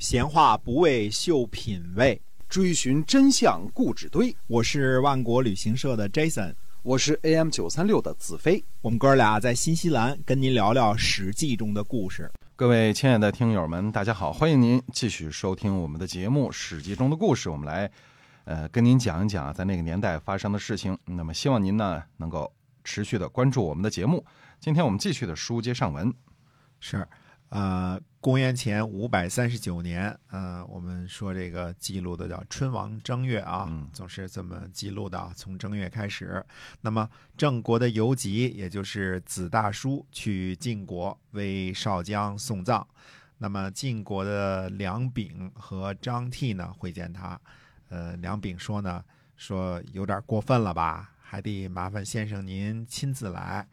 [0.00, 2.18] 闲话不为秀品味，
[2.48, 4.34] 追寻真相故纸堆。
[4.46, 8.64] 我是万国旅行社的 Jason，我是 AM 九三六的子飞。
[8.80, 12.32] 我们哥俩在新西兰跟您聊聊《史记》中的故事。
[12.56, 17.50] 各位亲爱的听友们，大家好，欢迎您继续收听我们的节目《史记》中的故事。
[17.50, 17.90] 我们来，
[18.44, 20.96] 呃，跟您讲一讲在那个年代发生的事情。
[21.04, 22.50] 那么，希望您呢能够
[22.84, 24.24] 持续的关注我们的节目。
[24.60, 26.10] 今天我们继续的书接上文，
[26.80, 27.06] 是。
[27.50, 36.44] 呃，公元前五百三十九年，呃，我们说这个记录的叫春王正月啊，总是这么记录的，从正月开始。
[36.82, 42.86] 那么郑国的游吉，也就是子大叔，去晋国为少将送葬。
[43.38, 47.40] 那么晋国的梁丙和张替呢会见他，
[47.88, 49.02] 呃，梁丙说呢，
[49.34, 53.66] 说有点过分了吧，还得麻烦先生您亲自来。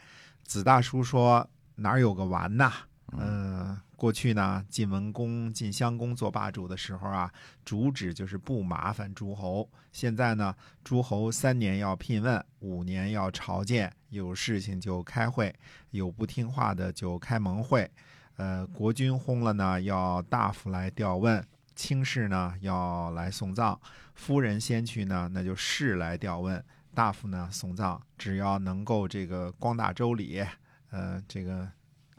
[0.45, 2.71] 子大叔说哪有个完呐？
[3.11, 7.33] 嗯，过去呢，晋文公、晋襄公做霸主的时候啊，
[7.65, 9.67] 主旨就是不麻烦诸侯。
[9.91, 15.51] 现在呢，诸侯三年要聘问，五年要朝见，有事情就开会，
[15.89, 17.89] 有不听话的就开盟会。
[18.35, 21.41] 呃，国君轰了呢，要大夫来调问；
[21.75, 23.79] 卿士呢，要来送葬；
[24.13, 26.61] 夫人先去呢，那就士来调问；
[26.93, 27.99] 大夫呢，送葬。
[28.15, 30.45] 只要能够这个光大周礼，
[30.91, 31.67] 呃，这个。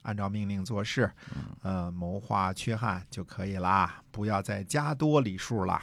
[0.03, 1.11] 按照命令做事，
[1.63, 5.81] 呃，谋划缺憾就可以啦，不要再加多礼数了。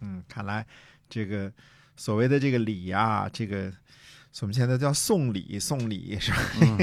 [0.00, 0.66] 嗯，看来
[1.08, 1.52] 这个
[1.96, 3.72] 所谓的这个礼呀，这个
[4.40, 6.38] 我们现在叫送礼，送礼是吧？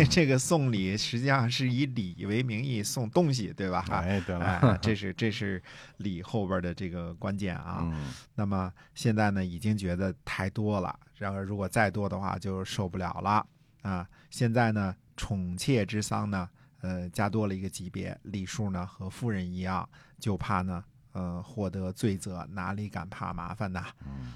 [0.09, 3.83] 这个送礼实际上是以礼为名义送东西，对吧？
[3.89, 5.61] 哎，对了，这是这是
[5.97, 7.91] 礼后边的这个关键啊。
[8.35, 13.45] 那么现在呢，已经觉得太多了，然而如果再多的话就受不了了
[13.81, 14.07] 啊。
[14.29, 16.47] 现在呢，宠妾之丧呢。
[16.81, 19.88] 呃，加多了一个级别，礼数呢和夫人一样，
[20.19, 23.86] 就怕呢，呃，获得罪责，哪里敢怕麻烦呐？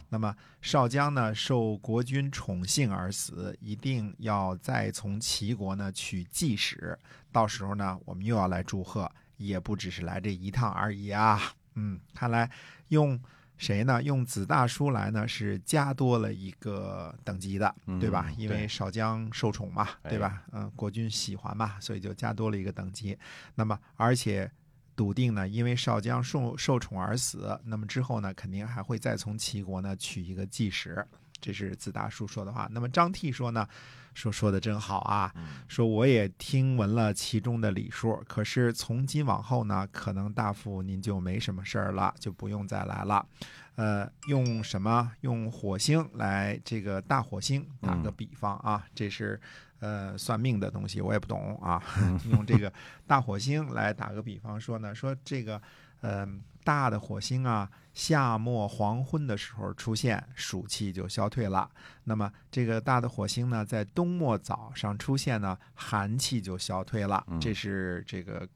[0.09, 6.97] 那么少将呢，受国君宠幸而死，一定要再从齐国呢取祭使，
[7.31, 11.39] 到时候呢，我们又要来祝贺，也不只是来这一趟而已啊。
[11.75, 12.49] 嗯，看来
[12.89, 13.19] 用。
[13.57, 14.01] 谁呢？
[14.03, 18.29] 用子大叔来呢，是加多了一个等级的，对吧？
[18.37, 20.43] 因为少将受宠嘛，对吧？
[20.51, 23.17] 嗯，国君喜欢嘛，所以就加多了一个等级。
[23.55, 24.51] 那么，而且
[24.95, 31.05] 笃定呢，因为少将受受宠而死，那么之后呢，肯定还会再从齐国呢取一个祭使。
[31.43, 32.69] 这是子大叔说的话。
[32.71, 33.67] 那么张替说呢？
[34.13, 35.33] 说说的真好啊！
[35.67, 43.25] 说我也听闻了其中的礼数，可是从今往后呢，可能大夫您就没什么事儿了，就不用再来了。
[43.73, 45.11] 呃，用什么？
[45.21, 49.41] 用火星来这个大火星打个比方啊，这是
[49.79, 51.81] 呃算命的东西，我也不懂啊。
[52.29, 52.71] 用这个
[53.07, 55.59] 大火星来打个比方说呢，说这个
[56.01, 56.39] 嗯。
[56.63, 61.69] 大的火星啊，夏末黄昏的时候出现，暑气就消退了。
[62.03, 67.25] 那么这个大的火星呢，在冬末早上出现呢，寒气就消退了。
[67.39, 68.47] 这是这个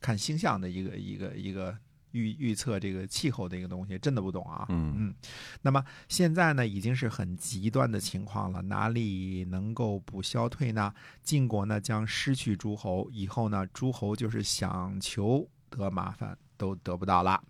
[0.00, 1.76] 看星象的一个一个一个
[2.12, 4.66] 预预测这个气候的一个东西，真的不懂啊。
[4.68, 5.14] 嗯嗯。
[5.62, 10.92] 那么现在呢，已经是很极端的情况了，哪里能够不消退呢？
[11.22, 16.36] 晋国呢将失去诸侯，以后呢，诸侯就是想求得麻烦。
[16.60, 17.42] 都得不到了，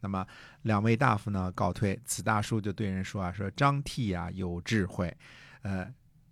[0.00, 0.26] 那么
[0.62, 5.14] 两位大夫呢告退，此大叔就对人说啊，说张替啊有智慧，
[5.60, 5.86] 呃，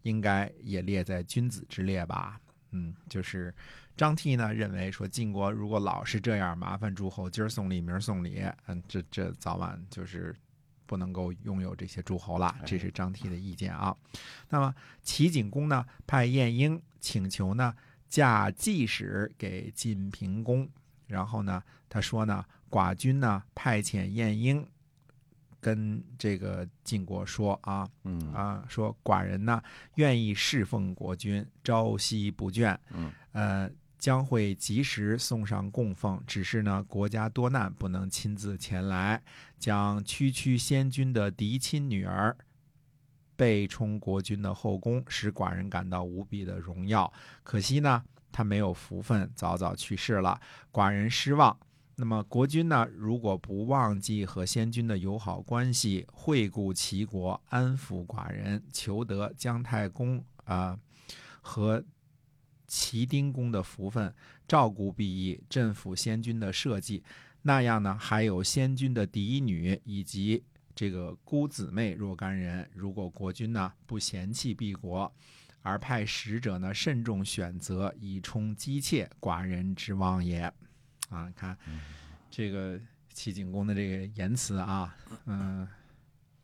[0.05, 2.41] 应该也列在君子之列吧？
[2.71, 3.55] 嗯，就是
[3.95, 10.35] 张替呢认为说晋国如果老是这样麻烦诸侯，今儿送礼明儿送礼，嗯，这这早晚就是
[10.87, 13.95] 不能够拥有这些诸侯了，这是张替的意见啊。
[14.49, 17.75] 那么齐景公呢派晏婴请求呢
[18.09, 20.67] 嫁季使给晋平公。
[21.07, 24.67] 然后呢，他说呢，寡君呢派遣晏婴
[25.61, 29.63] 跟这个晋国说啊，嗯啊，说寡人呢
[29.97, 36.23] 愿意侍奉国君，朝夕不倦，嗯，呃，将会及时送上供奉。
[36.27, 39.23] 只是呢，国家多难，不能亲自前来。
[39.59, 42.37] 将区区先君的嫡亲女儿
[43.37, 47.13] 备充国君的后宫，使寡人感到无比的荣耀。
[47.43, 48.05] 可惜呢。
[48.35, 50.41] 他没有福分，早早去世了，
[50.73, 51.57] 寡人失望。
[51.95, 52.85] 那么国君呢？
[52.97, 60.77] 如果不忘记和先君的友好关系，惠顾齐国，安抚寡人，求得姜太公啊
[61.41, 61.85] 和
[62.67, 64.13] 齐丁公的福分，
[64.49, 67.05] 照顾毕义，镇抚先君的社稷，
[67.43, 70.43] 那样呢，还有先君的嫡女以及
[70.75, 72.69] 这个姑姊妹若干人。
[72.75, 75.15] 如果国君呢不嫌弃毕国。
[75.65, 80.43] 而派使者呢，慎重选择以充姬妾，寡人之望也。
[81.09, 81.57] 啊，你看
[82.31, 82.79] 这个
[83.13, 84.95] 齐景公的这个言辞啊，
[85.25, 85.67] 嗯，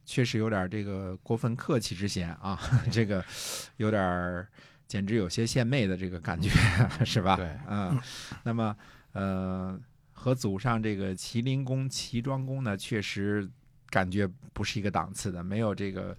[0.07, 2.59] 确实有点这个过分客气之嫌啊，
[2.91, 3.23] 这个
[3.77, 4.49] 有点儿
[4.87, 6.49] 简直有些献媚的这个感觉，
[7.05, 7.37] 是吧？
[7.37, 8.01] 对嗯，
[8.43, 8.75] 那么
[9.13, 9.79] 呃，
[10.13, 13.51] 和祖上这个麒麟公、齐庄公呢，确实
[13.91, 16.17] 感觉不是一个档次的，没有这个。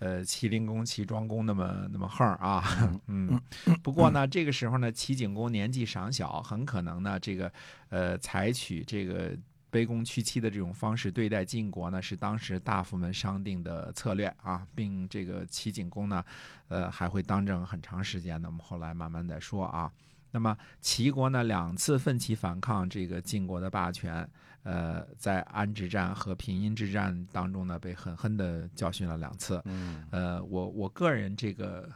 [0.00, 2.64] 呃，麒麟公、齐庄公那么那么横啊，
[3.06, 3.38] 嗯，
[3.82, 7.52] 不过呢，这个时候呢，齐景公年纪尚小，很可能呢，这个
[7.90, 9.36] 呃，采取这个
[9.70, 16.24] 卑躬屈膝的这种方式对待晋国呢，是当时大夫们商定的策略啊，并这个齐景公呢，
[16.68, 19.92] 呃，还会当政很长时间的，我们后来慢慢再说啊。
[20.30, 24.28] 那么齐国呢，两次奋起反抗这个晋国的霸权。
[24.62, 29.58] 呃，在安之战和平阴之战当中呢，被狠狠的教训了两次。
[29.64, 31.88] 嗯，呃，我我个人这个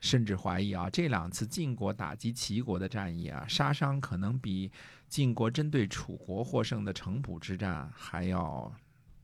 [0.00, 4.70] 甚至怀疑啊，这两次晋国打击齐国的战役啊，杀伤可能比
[5.08, 8.70] 晋国针对楚国获胜的城濮之战还要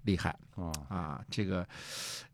[0.04, 1.24] 厉害啊啊！
[1.28, 1.68] 这个，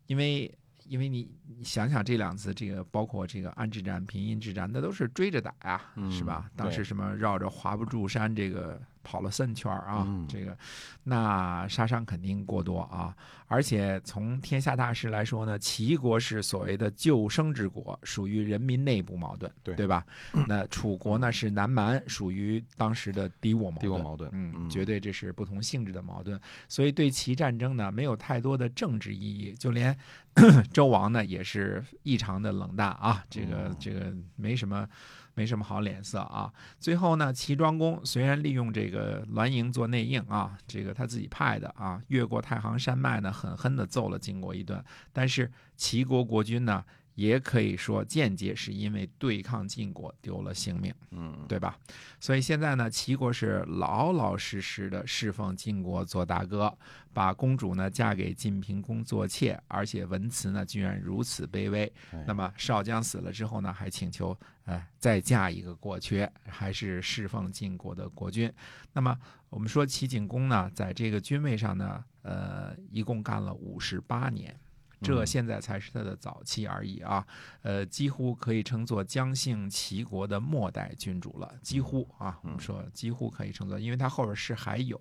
[0.05, 0.49] 因为
[0.87, 5.81] 因为你你想想这两次，这个包括这个安置战、平阴之战，那都是追着打呀，
[6.11, 6.49] 是吧？
[6.55, 8.81] 当时什么绕着华不注山这个。
[9.07, 10.57] 跑了三圈啊，这个
[11.05, 13.15] 那杀伤肯定过多啊！
[13.47, 20.05] 而且从天下大势来说呢，齐国是所谓的救生之国，属于人民内部矛盾，对对吧？
[20.45, 26.37] 那楚国呢是南蛮，属于当时的敌我矛敌我矛盾，嗯，绝对这是不同性质的矛盾。
[26.67, 29.97] 所以对齐战争呢，没有太多的政治意义，就连
[30.73, 34.85] 周王呢也是异常的冷淡啊，这个这个没什么。
[35.37, 36.51] 没什么好脸色啊！
[36.79, 44.83] 最后呢，齐庄公虽然利用这个栾盈做内应啊，这个他自己派的啊，越过太行山脉呢，狠狠地揍了晋国一顿。
[45.13, 46.83] 但是齐国国君呢？
[47.17, 51.75] 也可以说间接是因为对抗晋国丢了性命，嗯，对吧？
[52.19, 56.71] 所以现在呢，齐国是老老实实的侍奉晋国做大哥，
[57.11, 61.91] 把公主呢嫁给晋平公做妾，而且文辞呢居然如此卑微。
[62.27, 68.53] 那么少将死了之后呢，还请求哎再嫁一个过缺，还是侍奉晋国的国君。
[68.93, 69.17] 那么
[69.49, 74.55] 我们说齐景公呢，在这个君位上呢，呃，一共干了五十八年。
[75.01, 77.25] 这现在才是他的早期而已啊，
[77.61, 84.99] 呃，几乎可以称作姜姓齐国的末代君主了，几乎啊，我们说几乎可以称作，因为他后边是还有，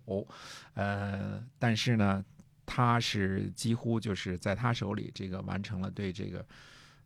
[0.75, 2.25] 呃，但是呢，
[2.65, 6.47] 他是几乎就是在他手里这个完成了对这个，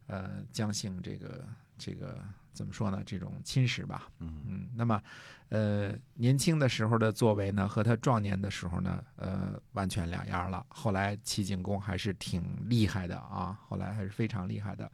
[0.06, 1.46] 呃，姜姓这个
[1.78, 2.19] 这个。
[2.52, 3.02] 怎么说呢？
[3.05, 4.69] 这种侵蚀吧，嗯嗯。
[4.75, 5.02] 那么，
[5.49, 10.64] 呃，年轻的时候的作为呢，和他壮年的时候呢，呃，完全两样了。
[10.69, 14.91] 后来齐景公还是挺厉害的啊，后来还是非常厉害的。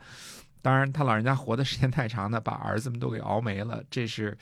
[0.62, 4.36] 当然，他老人家活的时间太长呢，把儿子们都给熬没了，这是，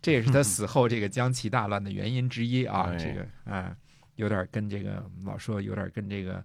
[0.00, 2.92] 这也是他死后这个将齐大乱的原因之一啊。
[2.98, 3.74] 这个，哎，
[4.16, 6.44] 有点跟这个老说有点跟这个。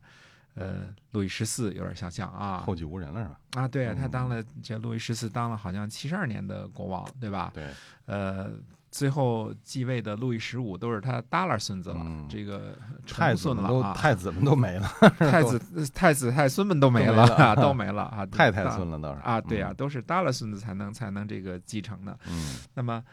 [0.56, 3.40] 呃，路易十四有点像像啊，后继无人了是吧？
[3.62, 7.52] 啊，对他当了这路易十四当了好像七十二年的国王，对吧？
[7.54, 7.68] 对，
[8.06, 8.52] 呃，
[8.90, 12.74] 最后继位的路易十五都是他耷拉孙子了，这个
[13.06, 14.88] 太孙了啊，太子们都没了，
[15.20, 15.60] 太子
[15.94, 19.20] 太子太孙们都没了，都没了 啊，太太孙了都是。
[19.20, 23.04] 啊，对啊，都是耷拉孙子才能才能这个继承的，嗯，那么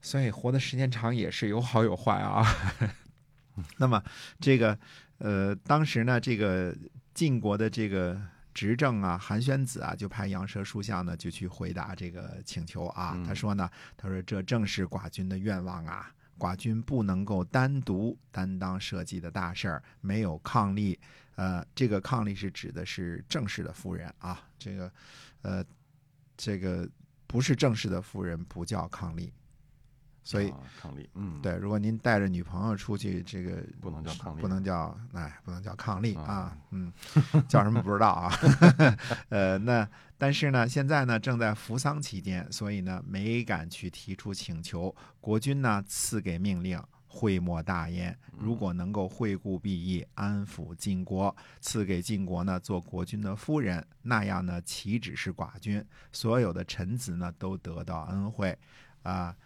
[0.00, 2.46] 所以活的时间长也是有好有坏啊，
[3.78, 4.00] 那么
[4.38, 4.78] 这个。
[5.18, 6.76] 呃，当时呢，这个
[7.14, 8.20] 晋国的这个
[8.52, 13.18] 执政啊，韩宣子啊，就派杨舌书相呢，就去回答这个请求啊。
[13.26, 20.98] 他说呢，他说这正是寡君的愿望啊，寡君不能够单独担当社稷的大事儿，没有抗力。
[21.36, 24.92] 呃，这个抗力是指的是正式的夫人啊，这个，
[25.42, 25.64] 呃，
[26.36, 26.88] 这个
[27.26, 29.32] 不是正式的夫人不叫抗力。
[30.26, 36.92] 所以抗力，嗯，对，如果您带着女朋友出去，这个不能叫抗力，不能叫，哎，不能叫抗力啊，嗯，
[37.46, 38.32] 叫什么不知道啊，
[39.30, 44.92] 呃，那但是呢，现在呢正在扶丧期间，所以呢没敢去提出请求。
[45.20, 48.18] 国君呢赐给命令，讳莫大焉。
[48.36, 58.58] 如果能够惠顾敝邑，安抚晋国，赐给晋国呢做国君的夫人，那样呢岂止是寡君，所有的臣子呢都得到恩惠，
[59.04, 59.28] 啊。
[59.28, 59.36] 呃，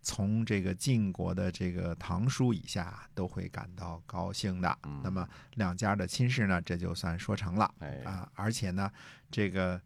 [0.00, 4.78] 从这个晋国的这个堂叔以下都会感到高兴的。
[5.02, 7.72] 那么两家的亲事呢，这就算说成了。
[8.04, 8.90] 啊，而且呢，
[9.30, 9.80] 这个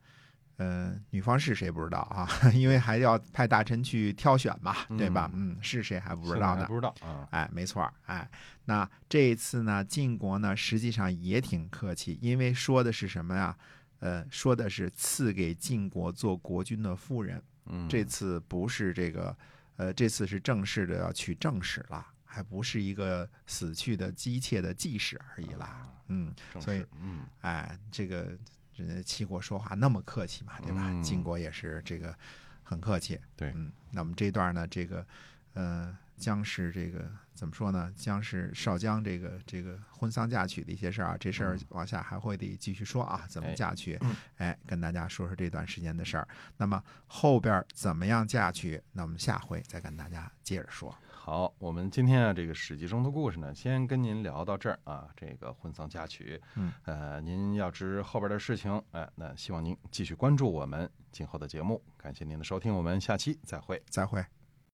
[0.58, 2.28] 呃，女方是谁不知道啊？
[2.54, 5.30] 因为还要派大臣去挑选嘛，对吧？
[5.34, 6.66] 嗯，是谁还不知道呢？
[6.66, 7.26] 不知道啊。
[7.30, 8.28] 哎，没错哎，
[8.64, 13.56] 那这一次呢，晋国呢，实际上也挺客气，因为说的是什么呀？
[14.00, 17.42] 呃，说的是赐给晋国做国君的夫人。
[17.88, 19.36] 这次不是这个，
[19.76, 25.88] 呃，这次是正式的要取正史了还不是一个死去的机械的纪史而已啦。
[26.08, 28.36] 嗯，所以是嗯哎，这个
[28.74, 30.82] 这齐国说话那么客气嘛，对吧？
[30.84, 32.14] 嗯晋国也是这个
[32.62, 33.18] 很客气。
[33.36, 35.06] 对嗯，那么这段呢，这个
[35.54, 37.92] 呃，将是这个怎么说呢？
[37.94, 43.96] 将是少将这个这个婚丧嫁娶的一些事儿啊，这事儿往下还会得继续说啊，怎么嫁娶？
[44.00, 46.26] 嗯哎，跟大家说说这段时间的事儿。
[46.56, 48.82] 那么后边怎么样嫁娶？
[48.90, 50.92] 那我们下回再跟大家接着说。
[51.12, 55.08] 好，我们今天啊，这个史记中的故事呢，先跟您聊到这儿啊。
[55.14, 61.80] 这个婚丧嫁娶，嗯，呃，您要知后边的事情，哎、那希望您继续关注我们今后的节目。
[61.96, 63.80] 感谢您的收听，我们下期再会。
[63.88, 64.37] 再会。